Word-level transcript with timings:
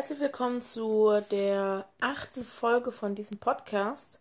Herzlich 0.00 0.20
willkommen 0.20 0.62
zu 0.62 1.20
der 1.30 1.84
achten 2.00 2.42
Folge 2.42 2.90
von 2.90 3.14
diesem 3.14 3.36
Podcast. 3.36 4.18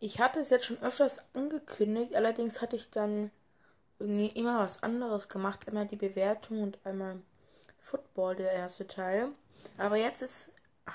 Ich 0.00 0.20
hatte 0.20 0.40
es 0.40 0.48
jetzt 0.48 0.64
schon 0.64 0.82
öfters 0.82 1.26
angekündigt, 1.34 2.14
allerdings 2.14 2.62
hatte 2.62 2.76
ich 2.76 2.88
dann 2.88 3.30
irgendwie 3.98 4.28
immer 4.28 4.58
was 4.60 4.82
anderes 4.82 5.28
gemacht. 5.28 5.68
Einmal 5.68 5.84
die 5.84 5.96
Bewertung 5.96 6.62
und 6.62 6.78
einmal 6.82 7.20
Football, 7.78 8.36
der 8.36 8.52
erste 8.52 8.86
Teil. 8.86 9.28
Aber 9.76 9.96
jetzt 9.96 10.22
ist, 10.22 10.52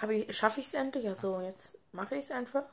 ich, 0.10 0.36
schaffe 0.36 0.62
ich 0.62 0.66
es 0.66 0.74
endlich, 0.74 1.08
also 1.08 1.40
jetzt 1.40 1.78
mache 1.92 2.16
ich 2.16 2.22
es 2.22 2.32
einfach. 2.32 2.64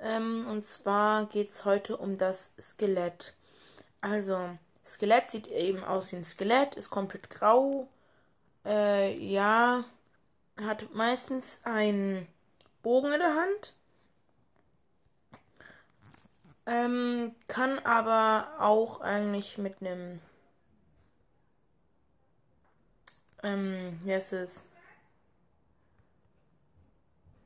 Ähm, 0.00 0.44
und 0.50 0.66
zwar 0.66 1.26
geht 1.26 1.50
es 1.50 1.64
heute 1.64 1.96
um 1.98 2.18
das 2.18 2.52
Skelett. 2.60 3.34
Also, 4.00 4.58
Skelett 4.84 5.30
sieht 5.30 5.46
eben 5.46 5.84
aus 5.84 6.10
wie 6.10 6.16
ein 6.16 6.24
Skelett, 6.24 6.74
ist 6.74 6.90
komplett 6.90 7.30
grau. 7.30 7.86
Äh, 8.64 9.16
ja, 9.18 9.84
hat 10.56 10.94
meistens 10.94 11.60
einen 11.64 12.26
Bogen 12.82 13.12
in 13.12 13.20
der 13.20 13.34
Hand. 13.34 13.74
Ähm, 16.66 17.34
kann 17.46 17.78
aber 17.80 18.54
auch 18.58 19.00
eigentlich 19.00 19.58
mit 19.58 19.80
einem 19.80 20.20
ähm, 23.44 23.98
wie 24.02 24.14
heißt 24.14 24.32
es? 24.32 24.68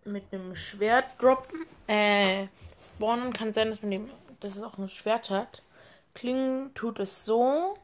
Mit 0.04 0.32
einem 0.32 0.54
Schwert 0.54 1.20
droppen. 1.20 1.66
Äh, 1.88 2.46
spawnen 2.82 3.32
kann 3.32 3.52
sein, 3.52 3.70
dass 3.70 3.82
man 3.82 3.90
dem, 3.90 4.10
dass 4.40 4.56
es 4.56 4.62
auch 4.62 4.78
ein 4.78 4.88
Schwert 4.88 5.28
hat. 5.28 5.62
Klingen 6.14 6.72
tut 6.74 7.00
es 7.00 7.24
so. 7.24 7.76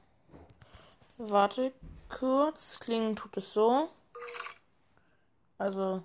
Warte 1.19 1.73
kurz. 2.09 2.79
Klingen 2.79 3.17
tut 3.17 3.37
es 3.37 3.53
so. 3.53 3.91
Also, 5.59 6.03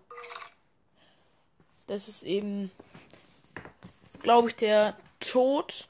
das 1.87 2.07
ist 2.07 2.23
eben, 2.23 2.71
glaube 4.21 4.49
ich, 4.49 4.55
der 4.55 4.95
Tod 5.19 5.87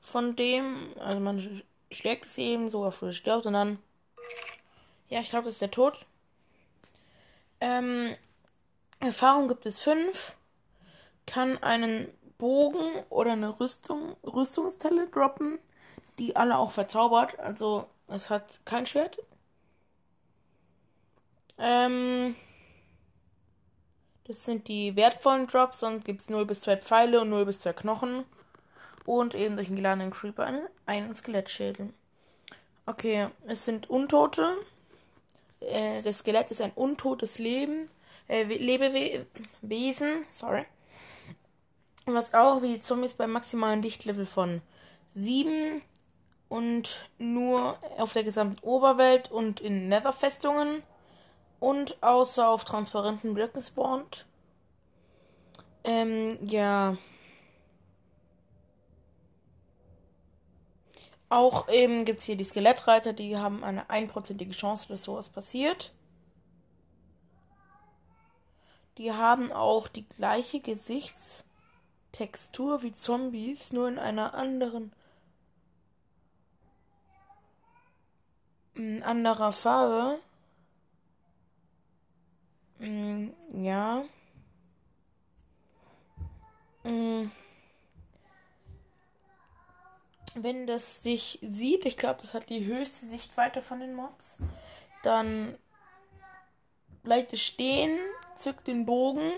von 0.00 0.36
dem. 0.36 0.94
Also 0.98 1.20
man 1.20 1.62
schlägt 1.90 2.26
es 2.26 2.38
eben 2.38 2.70
so 2.70 2.84
auf 2.84 3.02
stirbt 3.12 3.46
und 3.46 3.54
dann. 3.54 3.78
Ja, 5.08 5.20
ich 5.20 5.30
glaube, 5.30 5.46
das 5.46 5.54
ist 5.54 5.62
der 5.62 5.70
Tod. 5.70 6.06
Ähm, 7.60 8.14
Erfahrung 9.00 9.48
gibt 9.48 9.66
es 9.66 9.78
fünf. 9.78 10.36
Kann 11.26 11.62
einen 11.62 12.08
Bogen 12.38 13.04
oder 13.10 13.32
eine 13.32 13.60
Rüstung, 13.60 14.16
Rüstungsteile 14.24 15.08
droppen, 15.08 15.58
die 16.18 16.36
alle 16.36 16.58
auch 16.58 16.70
verzaubert. 16.70 17.38
Also 17.38 17.86
es 18.08 18.30
hat 18.30 18.60
kein 18.64 18.86
Schwert. 18.86 19.18
Ähm, 21.58 22.34
das 24.30 24.44
sind 24.44 24.68
die 24.68 24.94
wertvollen 24.94 25.48
Drops 25.48 25.82
und 25.82 26.04
gibt 26.04 26.20
es 26.20 26.30
0 26.30 26.46
bis 26.46 26.60
2 26.60 26.76
Pfeile 26.76 27.20
und 27.20 27.30
0 27.30 27.46
bis 27.46 27.60
2 27.62 27.72
Knochen. 27.72 28.24
Und 29.04 29.34
eben 29.34 29.56
durch 29.56 29.66
einen 29.66 29.76
geladenen 29.76 30.12
Creeper 30.12 30.44
einen, 30.44 30.68
einen 30.86 31.16
Skelettschädel. 31.16 31.92
Okay, 32.86 33.26
es 33.48 33.64
sind 33.64 33.90
Untote. 33.90 34.56
Äh, 35.58 36.02
das 36.02 36.18
Skelett 36.18 36.52
ist 36.52 36.60
ein 36.60 36.70
untotes 36.76 37.40
Leben. 37.40 37.90
Äh, 38.28 38.44
Lebewesen. 38.44 40.24
Sorry. 40.30 40.64
Was 42.06 42.32
auch 42.32 42.62
wie 42.62 42.74
die 42.74 42.80
Zombies 42.80 43.14
beim 43.14 43.32
maximalen 43.32 43.82
Dichtlevel 43.82 44.26
von 44.26 44.62
7 45.16 45.82
und 46.48 47.08
nur 47.18 47.76
auf 47.98 48.12
der 48.12 48.22
gesamten 48.22 48.64
Oberwelt 48.64 49.28
und 49.28 49.60
in 49.60 49.88
Netherfestungen 49.88 50.84
und 51.60 52.02
außer 52.02 52.48
auf 52.48 52.64
transparenten 52.64 53.34
Blöcken 53.34 53.62
spawnt. 53.62 54.26
Ähm, 55.84 56.38
ja. 56.46 56.96
Auch 61.28 61.68
eben 61.68 62.04
gibt 62.04 62.18
es 62.20 62.26
hier 62.26 62.36
die 62.36 62.44
Skelettreiter, 62.44 63.12
die 63.12 63.36
haben 63.36 63.62
eine 63.62 63.88
einprozentige 63.88 64.50
Chance, 64.52 64.88
dass 64.88 65.04
sowas 65.04 65.28
passiert. 65.28 65.92
Die 68.98 69.12
haben 69.12 69.52
auch 69.52 69.86
die 69.86 70.08
gleiche 70.08 70.60
Gesichtstextur 70.60 72.82
wie 72.82 72.90
Zombies, 72.92 73.72
nur 73.72 73.88
in 73.88 73.98
einer 73.98 74.34
anderen 74.34 74.92
in 78.74 79.02
anderer 79.02 79.52
Farbe. 79.52 80.18
Mm, 82.80 83.28
ja. 83.52 84.04
Mm. 86.82 87.30
Wenn 90.34 90.66
das 90.66 91.02
dich 91.02 91.38
sieht, 91.42 91.84
ich 91.84 91.96
glaube, 91.96 92.20
das 92.20 92.34
hat 92.34 92.48
die 92.48 92.64
höchste 92.64 93.04
Sichtweite 93.04 93.60
von 93.60 93.80
den 93.80 93.94
Mobs, 93.94 94.38
dann 95.02 95.58
bleibt 97.02 97.32
es 97.32 97.42
stehen, 97.42 97.98
zückt 98.34 98.66
den 98.66 98.86
Bogen 98.86 99.32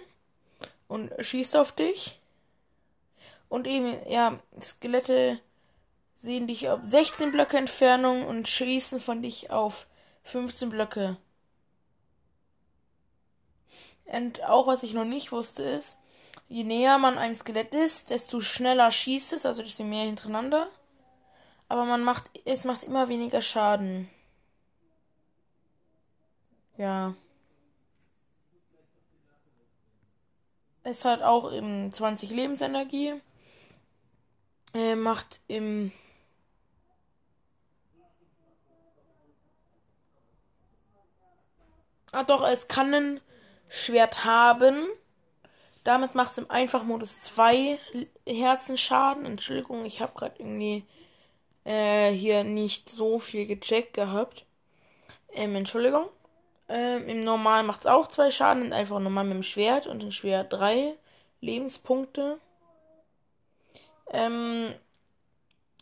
und 0.87 1.11
schießt 1.19 1.57
auf 1.57 1.73
dich. 1.73 2.21
Und 3.49 3.67
eben, 3.67 3.99
ja, 4.09 4.39
Skelette 4.61 5.41
sehen 6.15 6.47
dich 6.47 6.69
auf 6.69 6.81
16 6.85 7.33
Blöcke 7.33 7.57
Entfernung 7.57 8.25
und 8.25 8.47
schießen 8.47 9.01
von 9.01 9.23
dich 9.23 9.51
auf 9.51 9.87
15 10.23 10.71
Blöcke 10.71 11.17
und 14.13 14.45
auch 14.45 14.67
was 14.67 14.83
ich 14.83 14.95
noch 14.95 15.05
nicht 15.05 15.33
wusste 15.33 15.63
ist, 15.63 15.97
je 16.49 16.65
näher 16.65 16.99
man 16.99 17.19
einem 17.19 17.35
Skelett 17.35 17.75
ist, 17.75 18.11
desto 18.11 18.41
schneller 18.41 18.91
schießt 18.91 19.33
es, 19.33 19.47
also 19.47 19.63
desto 19.63 19.85
mehr 19.85 20.05
hintereinander. 20.05 20.69
Aber 21.69 21.85
man 21.85 22.05
macht, 22.05 22.31
es 22.45 22.65
macht 22.65 22.85
immer 22.85 23.09
weniger 23.09 23.41
Schaden. 23.41 24.09
Ja. 26.77 27.15
Es 30.85 31.05
hat 31.05 31.23
auch 31.23 31.51
im 31.53 31.93
20 31.93 32.31
Lebensenergie. 32.31 33.15
Er 34.75 34.97
macht 34.97 35.41
im 35.49 35.93
Ah 42.15 42.25
doch, 42.25 42.47
es 42.47 42.69
kann 42.69 42.93
einen 42.93 43.21
Schwert 43.73 44.27
haben. 44.27 44.87
Damit 45.83 46.15
macht 46.15 46.33
es 46.33 46.39
im 46.39 46.51
Einfachmodus 46.51 47.23
zwei 47.23 47.79
Herzen 48.27 48.77
Schaden. 48.77 49.25
Entschuldigung, 49.25 49.87
ich 49.87 50.01
habe 50.01 50.13
gerade 50.15 50.37
irgendwie 50.39 50.85
äh, 51.65 52.11
hier 52.13 52.45
nicht 52.45 52.91
so 52.91 53.19
viel 53.19 53.47
gecheckt 53.47 53.95
gehabt. 53.95 54.45
Ähm, 55.33 55.57
Entschuldigung. 55.57 56.07
Ähm, 56.69 57.09
Im 57.09 57.21
Normal 57.21 57.63
macht 57.63 57.81
es 57.81 57.87
auch 57.87 58.09
zwei 58.09 58.31
Schaden. 58.31 58.75
Einfach 58.75 59.01
normal 59.01 59.25
mit 59.25 59.35
dem 59.35 59.43
Schwert 59.43 59.87
und 59.87 60.03
im 60.03 60.13
Schwert 60.13 60.53
drei 60.53 60.95
Lebenspunkte. 61.41 62.39
Ähm, 64.11 64.75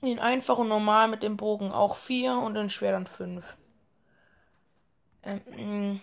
in 0.01 0.21
einfach 0.21 0.59
und 0.59 0.69
normal 0.69 1.09
mit 1.09 1.25
dem 1.25 1.37
Bogen 1.37 1.73
auch 1.73 1.97
vier 1.97 2.39
und 2.39 2.55
in 2.57 2.71
schwer 2.71 2.93
dann 2.93 3.07
fünf. 3.07 3.57
Ähm, 5.25 6.01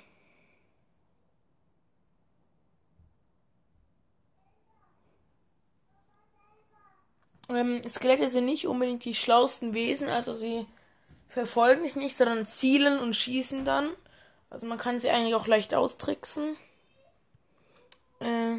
Ähm, 7.49 7.81
Skelette 7.87 8.29
sind 8.29 8.45
nicht 8.45 8.67
unbedingt 8.67 9.05
die 9.05 9.15
schlausten 9.15 9.73
Wesen, 9.73 10.09
also 10.09 10.33
sie 10.33 10.65
verfolgen 11.27 11.83
dich 11.83 11.95
nicht, 11.95 12.17
sondern 12.17 12.45
zielen 12.45 12.99
und 12.99 13.15
schießen 13.15 13.65
dann. 13.65 13.89
Also 14.49 14.65
man 14.65 14.77
kann 14.77 14.99
sie 14.99 15.09
eigentlich 15.09 15.35
auch 15.35 15.47
leicht 15.47 15.73
austricksen. 15.73 16.55
Äh, 18.19 18.57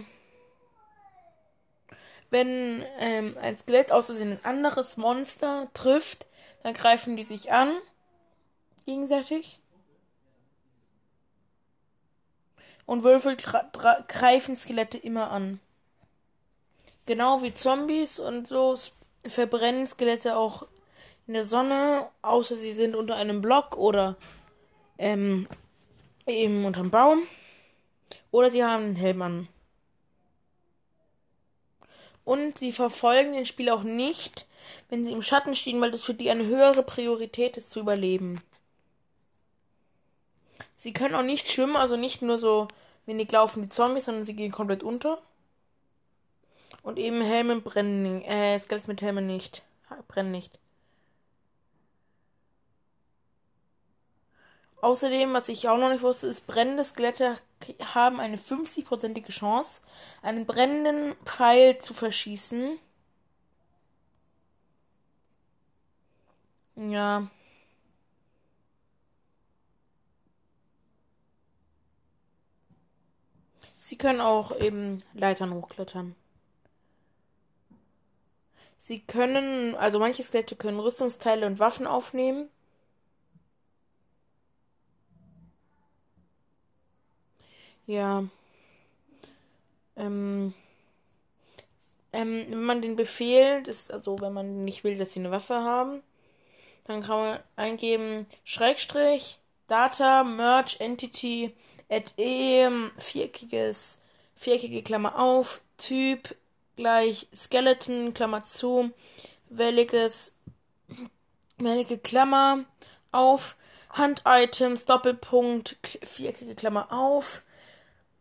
wenn 2.31 2.85
ähm, 2.99 3.37
ein 3.40 3.56
Skelett 3.56 3.90
aus 3.90 4.06
Versehen 4.06 4.32
ein 4.32 4.44
anderes 4.44 4.96
Monster 4.96 5.69
trifft, 5.73 6.26
dann 6.62 6.75
greifen 6.75 7.17
die 7.17 7.25
sich 7.25 7.52
an. 7.52 7.75
Gegenseitig. 8.84 9.61
Und 12.84 13.02
Würfel 13.02 13.37
greifen 13.37 14.56
Skelette 14.56 14.99
immer 14.99 15.31
an. 15.31 15.61
Genau 17.08 17.40
wie 17.40 17.55
Zombies 17.55 18.20
und 18.20 18.46
so 18.46 18.76
verbrennen 19.26 19.87
Skelette 19.87 20.37
auch 20.37 20.66
in 21.26 21.32
der 21.32 21.46
Sonne, 21.46 22.06
außer 22.20 22.55
sie 22.58 22.75
sind 22.75 22.94
unter 22.94 23.16
einem 23.16 23.40
Block 23.40 23.78
oder 23.78 24.16
ähm, 24.99 25.49
eben 26.26 26.66
unter 26.66 26.81
einem 26.81 26.90
Baum. 26.90 27.22
Oder 28.31 28.50
sie 28.50 28.62
haben 28.62 28.84
einen 28.84 28.96
Helm 28.96 29.22
an. 29.22 29.49
Und 32.25 32.58
sie 32.58 32.72
verfolgen 32.72 33.32
den 33.32 33.46
Spiel 33.46 33.70
auch 33.70 33.84
nicht, 33.84 34.44
wenn 34.90 35.02
sie 35.02 35.12
im 35.12 35.22
Schatten 35.22 35.56
stehen, 35.56 35.81
weil 35.81 35.93
das 35.93 36.02
für 36.02 36.12
die 36.12 36.28
eine 36.28 36.44
höhere 36.44 36.82
Priorität 36.82 37.56
ist 37.56 37.70
zu 37.70 37.81
überleben. 37.81 38.43
Sie 40.76 40.93
können 40.93 41.14
auch 41.14 41.22
nicht 41.22 41.50
schwimmen, 41.50 41.76
also 41.76 41.96
nicht 41.96 42.20
nur 42.20 42.38
so 42.38 42.69
Wenig 43.06 43.32
laufen 43.32 43.62
die 43.62 43.70
Zombies, 43.70 44.05
sondern 44.05 44.25
sie 44.25 44.34
gehen 44.34 44.52
komplett 44.52 44.82
unter. 44.82 45.22
Und 46.82 46.98
eben 46.98 47.20
Helme 47.20 47.60
brennen, 47.60 48.22
äh, 48.22 48.58
Skelett 48.58 48.88
mit 48.88 49.02
Helmen 49.02 49.26
nicht. 49.26 49.62
Brennen 50.06 50.30
nicht. 50.30 50.58
Außerdem, 54.80 55.32
was 55.32 55.48
ich 55.48 55.69
auch 55.69 55.76
noch 55.78 55.90
nicht 55.90 56.02
wusste, 56.02 56.28
ist, 56.28 56.46
brennende 56.46 56.84
Skelette 56.84 57.36
haben 57.94 58.20
eine 58.20 58.36
50-prozentige 58.36 59.30
Chance, 59.30 59.80
einen 60.22 60.46
brennenden 60.46 61.14
Pfeil 61.25 61.78
zu 61.78 61.94
verschießen. 61.94 62.78
Ja. 66.76 67.28
Sie 73.81 73.96
können 73.96 74.20
auch 74.20 74.56
eben 74.60 75.02
Leitern 75.14 75.52
hochklettern. 75.54 76.14
Sie 78.78 79.00
können, 79.00 79.75
also 79.76 79.98
manche 79.98 80.22
Skelette 80.22 80.56
können 80.56 80.80
Rüstungsteile 80.80 81.46
und 81.46 81.58
Waffen 81.58 81.86
aufnehmen. 81.86 82.48
Ja. 87.86 88.25
Ähm, 89.96 90.54
ähm, 92.12 92.46
wenn 92.48 92.62
man 92.62 92.82
den 92.82 92.96
Befehl, 92.96 93.62
das, 93.62 93.90
also 93.90 94.20
wenn 94.20 94.32
man 94.32 94.64
nicht 94.64 94.84
will, 94.84 94.96
dass 94.98 95.12
sie 95.12 95.20
eine 95.20 95.31
Waffe 95.31 95.56
haben, 95.56 96.02
dann 96.86 97.02
kann 97.02 97.19
man 97.19 97.40
eingeben 97.56 98.26
Schrägstrich, 98.44 99.38
Data, 99.66 100.24
Merge, 100.24 100.76
Entity, 100.81 101.54
add 101.90 102.12
e, 102.16 102.69
viereckiges, 102.98 103.98
viereckige 104.36 104.82
Klammer 104.82 105.19
auf, 105.19 105.60
Typ, 105.78 106.34
gleich 106.78 107.26
Skeleton, 107.34 108.14
Klammer 108.14 108.44
zu, 108.44 108.92
welliges, 109.50 110.32
wellige 111.56 111.98
Klammer 111.98 112.64
auf, 113.10 113.56
Hand-Items, 113.90 114.84
Doppelpunkt, 114.84 115.76
viereckige 115.82 116.54
Klammer 116.54 116.92
auf, 116.92 117.42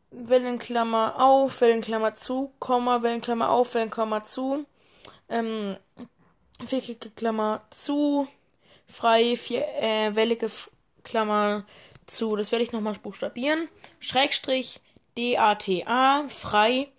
Wellenklammer 0.09 1.21
auf, 1.21 1.61
Wellenklammer 1.61 2.15
zu, 2.15 2.51
Komma, 2.57 3.03
Wellenklammer 3.03 3.51
auf, 3.51 3.75
Wellenklammer 3.75 4.23
zu, 4.23 4.65
ähm, 5.29 5.77
viereckige 6.65 7.11
Klammer 7.11 7.61
zu, 7.69 8.27
frei, 8.87 9.35
vier, 9.35 9.67
äh, 9.79 10.15
wellige 10.15 10.49
Klammer 11.03 11.63
zu. 12.07 12.35
Das 12.35 12.51
werde 12.51 12.63
ich 12.63 12.71
nochmal 12.71 12.95
buchstabieren. 12.95 13.69
Schrägstrich, 13.99 14.79
D-A-T-A, 15.15 16.27
frei, 16.29 16.91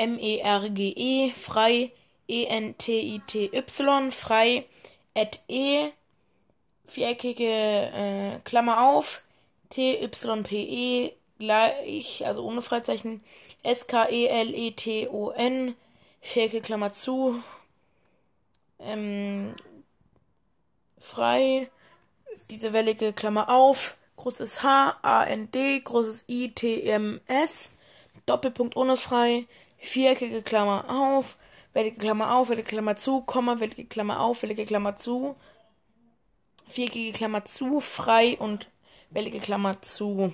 M-E-R-G-E, 0.00 1.32
frei, 1.32 1.92
E-N-T-I-T-Y, 2.26 4.10
frei, 4.12 4.64
at 5.14 5.40
E, 5.48 5.90
viereckige 6.86 7.44
äh, 7.44 8.38
Klammer 8.44 8.88
auf, 8.88 9.20
T-Y-P-E, 9.68 11.12
gleich, 11.38 12.26
also 12.26 12.42
ohne 12.44 12.62
Freizeichen, 12.62 13.22
S-K-E-L-E-T-O-N, 13.62 14.06
viereckige 16.22 16.62
Klammer 16.62 16.92
zu, 16.94 17.42
ähm, 18.78 19.54
frei, 20.98 21.68
diese 22.48 22.72
wellige 22.72 23.12
Klammer 23.12 23.50
auf, 23.50 23.98
großes 24.16 24.62
H, 24.62 24.96
A, 25.02 25.24
N, 25.24 25.50
D, 25.50 25.80
großes 25.80 26.24
I, 26.28 26.52
T, 26.52 26.88
M, 26.88 27.20
S, 27.26 27.72
Doppelpunkt 28.24 28.76
ohne 28.76 28.96
frei, 28.96 29.46
viereckige 29.80 30.42
Klammer 30.42 30.84
auf, 30.88 31.36
wellige 31.72 31.98
Klammer 31.98 32.34
auf, 32.34 32.48
wellige 32.48 32.68
Klammer 32.68 32.96
zu, 32.96 33.22
Komma, 33.22 33.60
wellige 33.60 33.86
Klammer 33.86 34.20
auf, 34.20 34.42
wellige 34.42 34.66
Klammer 34.66 34.96
zu, 34.96 35.36
viereckige 36.68 37.12
Klammer 37.12 37.44
zu, 37.44 37.80
frei 37.80 38.36
und 38.38 38.68
wellige 39.10 39.40
Klammer 39.40 39.80
zu. 39.82 40.32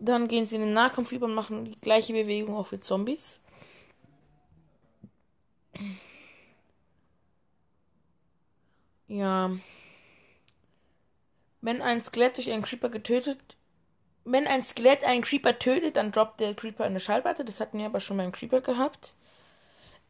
Dann 0.00 0.28
gehen 0.28 0.46
sie 0.46 0.56
in 0.56 0.62
den 0.62 0.74
Nahkampf 0.74 1.12
über 1.12 1.26
und 1.26 1.34
machen 1.34 1.64
die 1.64 1.80
gleiche 1.80 2.12
Bewegung 2.12 2.56
auch 2.56 2.68
für 2.68 2.80
Zombies. 2.80 3.40
Ja. 9.08 9.50
Wenn 11.60 11.82
ein 11.82 12.04
Skelett 12.04 12.36
durch 12.36 12.50
einen 12.50 12.62
Creeper 12.62 12.90
getötet. 12.90 13.38
Wenn 14.30 14.46
ein 14.46 14.62
Skelett 14.62 15.04
einen 15.04 15.22
Creeper 15.22 15.58
tötet, 15.58 15.96
dann 15.96 16.12
droppt 16.12 16.40
der 16.40 16.54
Creeper 16.54 16.84
eine 16.84 17.00
Schallplatte. 17.00 17.44
Das 17.44 17.60
hatten 17.60 17.78
wir 17.78 17.86
aber 17.86 18.00
schon 18.00 18.18
beim 18.18 18.32
Creeper 18.32 18.60
gehabt. 18.60 19.14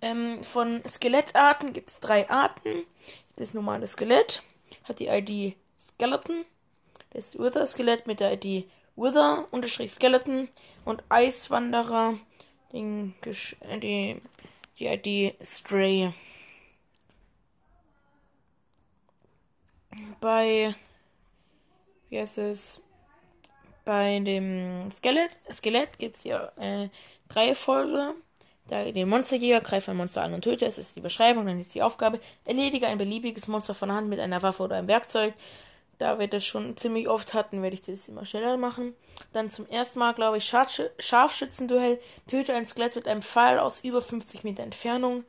Ähm, 0.00 0.42
von 0.42 0.82
Skelettarten 0.86 1.72
gibt 1.72 1.90
es 1.90 2.00
drei 2.00 2.28
Arten. 2.28 2.84
Das 3.36 3.54
normale 3.54 3.86
Skelett 3.86 4.42
hat 4.84 4.98
die 4.98 5.08
ID 5.08 5.56
Skeleton. 5.78 6.44
Das 7.10 7.38
Wither-Skelett 7.38 8.06
mit 8.06 8.20
der 8.20 8.32
ID 8.32 8.68
Wither-Skeleton. 8.96 10.48
Und 10.84 11.04
Eiswanderer, 11.08 12.14
den, 12.72 13.14
die, 13.82 14.20
die 14.78 14.86
ID 14.86 15.34
Stray. 15.44 16.12
bei, 20.20 20.74
wie 22.08 22.20
heißt 22.20 22.38
es, 22.38 22.80
bei 23.88 24.20
dem 24.20 24.90
Skelett, 24.92 25.30
Skelett 25.50 25.98
gibt 25.98 26.16
es 26.16 26.22
hier 26.22 26.52
äh, 26.60 26.90
drei 27.30 27.54
Folge. 27.54 28.12
Da 28.66 28.84
den 28.84 29.08
Monsterjäger 29.08 29.62
greift 29.62 29.88
ein 29.88 29.96
Monster 29.96 30.20
an 30.20 30.34
und 30.34 30.42
tötet. 30.42 30.68
Das 30.68 30.76
ist 30.76 30.94
die 30.94 31.00
Beschreibung, 31.00 31.46
dann 31.46 31.58
ist 31.58 31.74
die 31.74 31.80
Aufgabe. 31.80 32.20
Erledige 32.44 32.86
ein 32.86 32.98
beliebiges 32.98 33.48
Monster 33.48 33.72
von 33.72 33.90
Hand 33.90 34.10
mit 34.10 34.20
einer 34.20 34.42
Waffe 34.42 34.64
oder 34.64 34.76
einem 34.76 34.88
Werkzeug. 34.88 35.32
Da 35.96 36.18
wir 36.18 36.28
das 36.28 36.44
schon 36.44 36.76
ziemlich 36.76 37.08
oft 37.08 37.32
hatten, 37.32 37.62
werde 37.62 37.76
ich 37.76 37.82
das 37.82 38.08
immer 38.08 38.26
schneller 38.26 38.58
machen. 38.58 38.94
Dann 39.32 39.48
zum 39.48 39.66
ersten 39.68 40.00
Mal, 40.00 40.12
glaube 40.12 40.36
ich, 40.36 40.44
Scharfsch 40.44 40.82
Scharfschützenduell. 40.98 41.98
Töte 42.26 42.52
ein 42.52 42.66
Skelett 42.66 42.94
mit 42.94 43.08
einem 43.08 43.22
Pfeil 43.22 43.58
aus 43.58 43.80
über 43.80 44.02
50 44.02 44.44
Meter 44.44 44.64
Entfernung. 44.64 45.24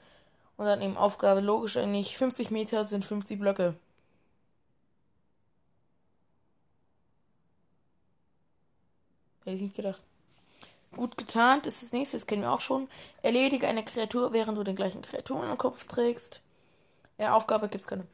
Und 0.57 0.65
dann 0.65 0.81
eben 0.81 0.97
Aufgabe, 0.97 1.39
logisch 1.39 1.77
eigentlich, 1.77 2.17
50 2.17 2.51
Meter 2.51 2.83
sind 2.83 3.05
50 3.05 3.39
Blöcke. 3.39 3.75
Hätte 9.49 9.55
ich 9.55 9.63
nicht 9.63 9.77
gedacht. 9.77 10.03
Gut 10.91 11.17
getarnt 11.17 11.65
ist 11.65 11.81
das 11.81 11.91
nächste, 11.91 12.17
das 12.17 12.27
kennen 12.27 12.43
wir 12.43 12.51
auch 12.51 12.61
schon. 12.61 12.87
Erledige 13.23 13.67
eine 13.67 13.83
Kreatur, 13.83 14.31
während 14.31 14.59
du 14.59 14.63
den 14.63 14.75
gleichen 14.75 15.01
Kreaturen 15.01 15.49
im 15.49 15.57
Kopf 15.57 15.85
trägst. 15.85 16.41
Ja, 17.17 17.33
Aufgabe 17.33 17.67
gibt's 17.67 17.87
keine. 17.87 18.05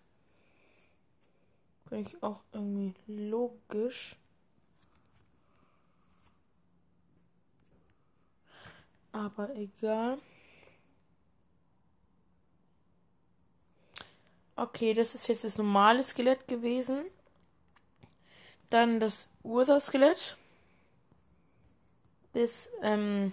Finde 1.89 2.10
ich 2.10 2.24
auch 2.24 2.42
irgendwie 2.54 2.94
logisch. 3.06 4.15
Aber 9.12 9.54
egal. 9.58 10.20
Okay, 14.56 14.94
das 14.94 15.15
ist 15.15 15.27
jetzt 15.27 15.44
das 15.44 15.58
normale 15.58 16.01
Skelett 16.01 16.48
gewesen. 16.48 17.04
Dann 18.70 19.01
das 19.01 19.27
Ursa-Skelett. 19.44 20.38
Das 22.36 22.70
ähm, 22.82 23.32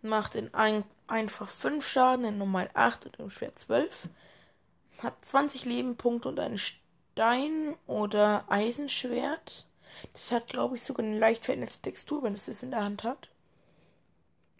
macht 0.00 0.36
in 0.36 0.54
ein, 0.54 0.84
einfach 1.08 1.50
5 1.50 1.86
Schaden, 1.86 2.24
in 2.24 2.38
normal 2.38 2.70
8 2.72 3.06
und 3.06 3.18
im 3.18 3.30
schwer 3.30 3.54
12. 3.54 4.08
Hat 4.98 5.24
20 5.24 5.64
Lebenpunkte 5.64 6.28
und 6.28 6.38
ein 6.38 6.56
Stein- 6.56 7.74
oder 7.88 8.44
Eisenschwert. 8.48 9.66
Das 10.12 10.30
hat, 10.30 10.46
glaube 10.46 10.76
ich, 10.76 10.84
sogar 10.84 11.04
eine 11.04 11.18
leicht 11.18 11.46
veränderte 11.46 11.80
Textur, 11.80 12.22
wenn 12.22 12.34
es 12.34 12.46
das 12.46 12.62
in 12.62 12.70
der 12.70 12.84
Hand 12.84 13.02
hat. 13.02 13.28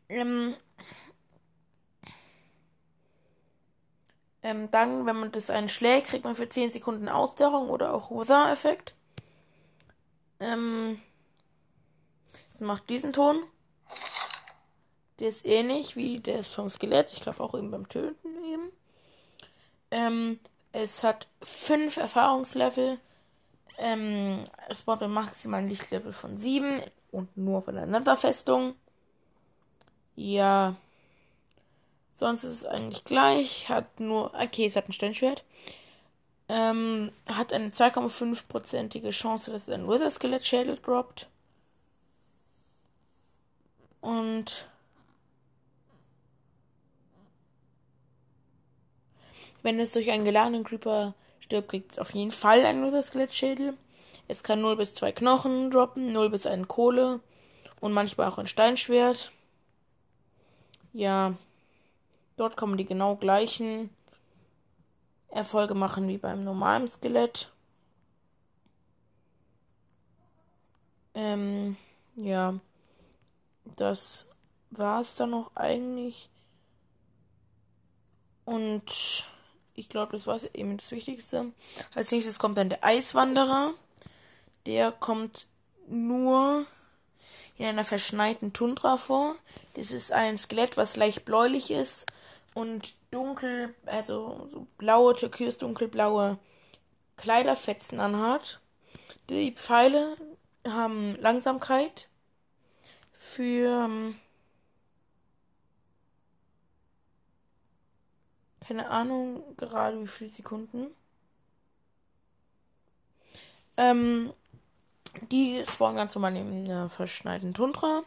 Ähm, 0.09 0.57
ähm, 4.43 4.73
dann, 4.73 5.07
wenn 5.07 5.21
man 5.21 5.31
das 5.31 5.51
einen 5.51 5.69
schlägt, 5.69 6.09
kriegt 6.09 6.25
man 6.25 6.35
für 6.35 6.49
10 6.49 6.73
Sekunden 6.73 7.09
Ausdauerung 7.09 7.71
oder 7.71 7.95
auch 7.95 8.11
Wither-Effekt. 8.11 8.93
Ähm, 10.41 11.01
macht 12.61 12.89
diesen 12.89 13.13
Ton. 13.13 13.43
Der 15.19 15.29
ist 15.29 15.47
ähnlich 15.47 15.97
wie 15.97 16.21
der 16.21 16.39
ist 16.39 16.55
vom 16.55 16.69
Skelett. 16.69 17.13
Ich 17.13 17.21
glaube 17.21 17.43
auch 17.43 17.55
eben 17.55 17.71
beim 17.71 17.89
Töten 17.89 18.29
eben. 18.45 18.73
Ähm, 19.91 20.39
es 20.73 21.03
hat 21.03 21.27
fünf 21.43 21.97
Erfahrungslevel. 21.97 22.99
Ähm, 23.79 24.45
es 24.69 24.83
braucht 24.83 25.03
ein 25.03 25.11
maximalen 25.11 25.69
Lichtlevel 25.69 26.13
von 26.13 26.37
sieben 26.37 26.83
und 27.11 27.37
nur 27.37 27.63
von 27.63 27.75
der 27.75 27.87
Netherfestung. 27.87 28.75
Ja. 30.15 30.75
Sonst 32.13 32.45
ist 32.45 32.53
es 32.53 32.65
eigentlich 32.65 33.05
gleich. 33.05 33.69
Hat 33.69 34.01
nur. 34.01 34.35
Okay, 34.35 34.67
es 34.67 34.77
hat 34.77 34.89
ein 34.89 34.93
Steinschwert. 34.93 35.45
Ähm, 36.49 37.13
hat 37.27 37.53
eine 37.53 37.69
2,5%ige 37.69 39.11
Chance, 39.11 39.53
dass 39.53 39.69
es 39.69 39.75
ein 39.75 39.87
Wither-Skelett-Schädel 39.87 40.79
droppt. 40.79 41.29
Und 44.01 44.67
wenn 49.63 49.81
es 49.81 49.93
durch 49.93 50.11
einen 50.11 50.25
geladenen 50.25 50.65
Creeper 50.65 51.15
stirbt, 51.41 51.71
kriegt 51.71 51.93
es 51.93 51.99
auf 51.99 52.15
jeden 52.15 52.31
Fall 52.31 52.65
einen 52.65 52.85
Wither-Skelett-Schädel. 52.85 53.75
Es 54.29 54.43
kann 54.43 54.61
0 54.61 54.77
bis 54.77 54.95
2 54.95 55.13
Knochen 55.13 55.71
droppen, 55.71 56.13
0 56.13 56.31
bis 56.31 56.47
1 56.47 56.69
Kohle 56.69 57.21
und 57.81 57.93
manchmal 57.93 58.29
auch 58.29 58.39
ein 58.39 58.47
Steinschwert. 58.47 59.33
Ja, 60.93 61.35
dort 62.37 62.57
kommen 62.57 62.77
die 62.77 62.85
genau 62.85 63.17
gleichen 63.17 63.91
Erfolge 65.29 65.75
machen 65.75 66.09
wie 66.09 66.19
beim 66.19 66.45
normalen 66.45 66.89
Skelett. 66.89 67.51
Ähm, 71.15 71.77
ja, 72.17 72.55
das 73.77 74.29
war's 74.71 75.15
dann 75.17 75.31
noch 75.31 75.55
eigentlich. 75.55 76.29
Und 78.45 79.25
ich 79.75 79.89
glaube, 79.89 80.13
das 80.13 80.27
war 80.27 80.41
eben 80.55 80.77
das 80.77 80.91
Wichtigste. 80.91 81.53
Als 81.95 82.11
nächstes 82.11 82.39
kommt 82.39 82.59
dann 82.59 82.71
der 82.71 82.85
Eiswanderer. 82.85 83.75
Der 84.67 84.93
kommt 84.93 85.47
nur 85.87 86.67
in 87.57 87.67
einer 87.67 87.85
verschneiten 87.85 88.53
Tundra 88.53 88.97
vor. 88.97 89.35
Das 89.75 89.91
ist 89.91 90.13
ein 90.13 90.39
Skelett, 90.39 90.77
was 90.77 90.97
leicht 90.97 91.25
bläulich 91.25 91.71
ist 91.71 92.07
und 92.55 92.95
dunkel, 93.11 93.75
also 93.87 94.49
so 94.51 94.67
blaue, 94.79 95.15
türkis 95.15 95.59
dunkelblaue 95.59 96.39
Kleiderfetzen 97.17 98.01
anhat. 98.01 98.61
Die 99.29 99.53
Pfeile 99.53 100.17
haben 100.67 101.17
Langsamkeit 101.21 102.08
für 103.19 103.85
ähm, 103.85 104.17
keine 108.67 108.91
Ahnung 108.91 109.57
gerade 109.57 110.01
wie 110.01 110.07
viele 110.07 110.31
Sekunden. 110.31 110.89
Ähm, 113.77 114.33
die 115.31 115.65
spawnen 115.67 115.97
ganz 115.97 116.15
normal 116.15 116.37
in 116.37 116.65
einer 116.65 116.91
verschneiten 116.91 117.55
Tundra. 117.55 118.03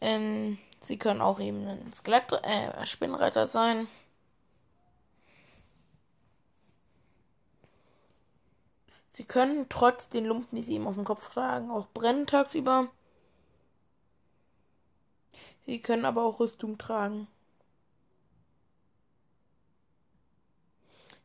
Ähm, 0.00 0.58
sie 0.82 0.98
können 0.98 1.20
auch 1.20 1.40
eben 1.40 1.66
ein 1.66 1.92
Skelett, 1.92 2.32
äh, 2.42 2.86
Spinnreiter 2.86 3.46
sein. 3.46 3.86
Sie 9.08 9.24
können 9.24 9.66
trotz 9.68 10.08
den 10.08 10.24
Lumpen, 10.24 10.56
die 10.56 10.62
sie 10.62 10.74
eben 10.74 10.88
auf 10.88 10.96
dem 10.96 11.04
Kopf 11.04 11.32
tragen, 11.32 11.70
auch 11.70 11.86
brennen 11.94 12.26
tagsüber. 12.26 12.88
Sie 15.66 15.80
können 15.80 16.04
aber 16.04 16.22
auch 16.22 16.40
Rüstung 16.40 16.78
tragen. 16.78 17.26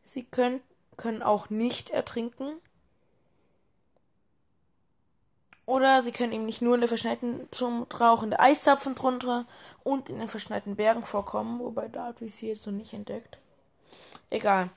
Sie 0.04 0.24
können, 0.24 0.62
können 0.98 1.22
auch 1.22 1.50
nicht 1.50 1.92
ertrinken. 1.92 2.60
Oder 5.66 6.02
sie 6.02 6.12
können 6.12 6.34
eben 6.34 6.48
nicht 6.48 6.64
nur 6.64 6.74
in 6.74 6.82
der 6.82 6.88
verschneiten 6.88 7.48
zum 7.52 7.84
Rauchen 7.84 8.32
der 8.32 8.40
Eiszapfen 8.40 8.96
drunter 8.96 9.46
und 9.84 10.10
in 10.10 10.18
den 10.18 10.28
verschneiten 10.28 10.76
Bergen 10.76 11.04
vorkommen, 11.04 11.60
wobei 11.60 11.88
da 11.88 12.06
habe 12.06 12.26
ich 12.26 12.34
sie 12.34 12.48
jetzt 12.48 12.66
noch 12.66 12.74
nicht 12.74 12.94
entdeckt. 12.94 13.38
Egal. 14.32 14.72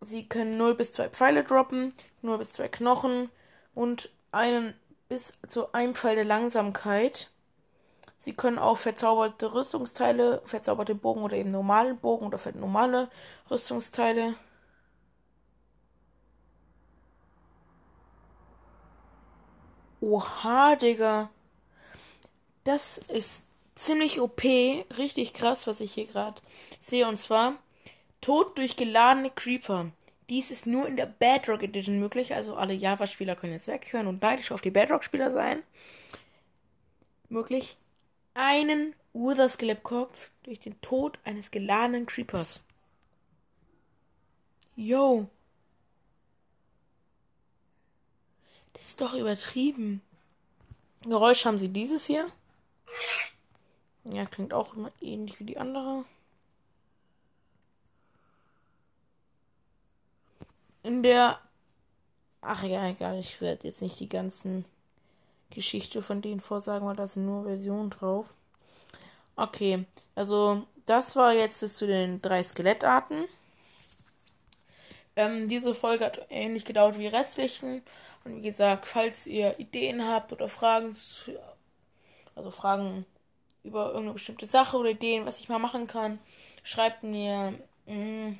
Sie 0.00 0.26
können 0.26 0.56
0 0.56 0.74
bis 0.74 0.92
2 0.92 1.10
Pfeile 1.10 1.44
droppen, 1.44 1.92
0 2.22 2.38
bis 2.38 2.52
2 2.52 2.68
Knochen 2.68 3.28
und 3.74 4.08
einen 4.32 4.74
bis 5.10 5.34
zu 5.46 5.72
einem 5.74 5.94
Pfeil 5.94 6.16
der 6.16 6.24
Langsamkeit. 6.24 7.28
Sie 8.24 8.32
können 8.32 8.58
auch 8.58 8.78
verzauberte 8.78 9.52
Rüstungsteile, 9.52 10.40
verzauberte 10.46 10.94
Bogen 10.94 11.22
oder 11.22 11.36
eben 11.36 11.50
normale 11.50 11.92
Bogen 11.92 12.26
oder 12.26 12.38
normale 12.54 13.10
Rüstungsteile 13.50 14.34
Oha, 20.00 20.76
Digga. 20.76 21.30
Das 22.64 22.96
ist 22.98 23.44
ziemlich 23.74 24.20
OP, 24.20 24.42
richtig 24.96 25.34
krass, 25.34 25.66
was 25.66 25.80
ich 25.80 25.92
hier 25.92 26.06
gerade 26.06 26.40
sehe. 26.80 27.06
Und 27.06 27.18
zwar 27.18 27.54
Tod 28.22 28.56
durch 28.56 28.76
geladene 28.76 29.30
Creeper. 29.30 29.90
Dies 30.30 30.50
ist 30.50 30.66
nur 30.66 30.86
in 30.86 30.96
der 30.96 31.06
Bedrock 31.06 31.62
Edition 31.62 32.00
möglich. 32.00 32.34
Also 32.34 32.54
alle 32.56 32.72
Java-Spieler 32.72 33.36
können 33.36 33.52
jetzt 33.52 33.66
weghören 33.66 34.06
und 34.06 34.22
neidisch 34.22 34.50
auf 34.50 34.62
die 34.62 34.70
Bedrock-Spieler 34.70 35.30
sein. 35.30 35.62
Möglich. 37.28 37.76
Einen 38.34 38.94
Wither 39.12 39.48
Skeletkopf 39.48 40.30
durch 40.42 40.58
den 40.58 40.80
Tod 40.80 41.18
eines 41.24 41.52
geladenen 41.52 42.04
Creepers. 42.04 42.64
Yo. 44.74 45.28
Das 48.72 48.86
ist 48.86 49.00
doch 49.00 49.14
übertrieben. 49.14 50.02
Geräusch 51.02 51.44
haben 51.44 51.58
sie 51.58 51.68
dieses 51.68 52.06
hier. 52.06 52.30
Ja, 54.04 54.26
klingt 54.26 54.52
auch 54.52 54.74
immer 54.74 54.90
ähnlich 55.00 55.38
wie 55.38 55.44
die 55.44 55.58
andere. 55.58 56.04
In 60.82 61.02
der. 61.02 61.40
Ach 62.40 62.62
ja, 62.64 62.86
egal, 62.88 63.18
ich 63.18 63.40
werde 63.40 63.68
jetzt 63.68 63.80
nicht 63.80 63.98
die 64.00 64.08
ganzen 64.08 64.64
Geschichte 65.54 66.02
von 66.02 66.20
denen 66.22 66.40
vorsagen, 66.40 66.86
weil 66.86 66.96
da 66.96 67.06
sind 67.06 67.26
nur 67.26 67.44
Versionen 67.44 67.90
drauf. 67.90 68.34
Okay, 69.36 69.84
also 70.14 70.66
das 70.86 71.16
war 71.16 71.32
jetzt 71.32 71.60
zu 71.60 71.86
den 71.86 72.20
drei 72.22 72.42
Skelettarten. 72.42 73.24
Ähm, 75.16 75.48
diese 75.48 75.74
Folge 75.74 76.04
hat 76.04 76.26
ähnlich 76.30 76.64
gedauert 76.64 76.96
wie 76.96 77.02
die 77.02 77.08
restlichen. 77.08 77.82
Und 78.24 78.36
wie 78.36 78.42
gesagt, 78.42 78.86
falls 78.86 79.26
ihr 79.26 79.58
Ideen 79.58 80.06
habt 80.06 80.32
oder 80.32 80.48
Fragen, 80.48 80.94
also 82.34 82.50
Fragen 82.50 83.06
über 83.62 83.86
irgendeine 83.86 84.14
bestimmte 84.14 84.46
Sache 84.46 84.76
oder 84.76 84.90
Ideen, 84.90 85.26
was 85.26 85.40
ich 85.40 85.48
mal 85.48 85.58
machen 85.58 85.86
kann, 85.86 86.18
schreibt 86.62 87.02
mir, 87.02 87.54
mh, 87.86 87.94
mm, 87.94 88.38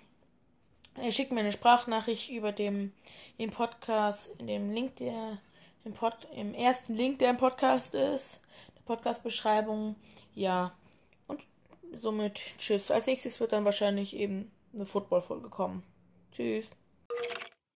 schickt 1.11 1.33
mir 1.33 1.40
eine 1.40 1.52
Sprachnachricht 1.52 2.30
über 2.30 2.52
dem 2.52 2.92
im 3.38 3.50
Podcast, 3.50 4.35
in 4.38 4.47
dem 4.47 4.71
Link, 4.71 4.97
der 4.97 5.38
im, 5.85 5.93
Pod, 5.93 6.17
im 6.35 6.55
ersten 6.55 6.95
Link, 6.95 7.19
der 7.19 7.31
im 7.31 7.37
Podcast 7.37 7.95
ist, 7.95 8.41
der 8.76 8.83
Podcast-Beschreibung. 8.83 9.97
Ja, 10.35 10.73
und 11.26 11.41
somit 11.93 12.41
tschüss. 12.59 12.91
Als 12.91 13.07
nächstes 13.07 13.41
wird 13.41 13.53
dann 13.53 13.64
wahrscheinlich 13.64 14.17
eben 14.17 14.50
eine 14.75 14.87
Football-Folge 14.87 15.49
kommen. 15.49 15.83
Tschüss. 16.33 16.71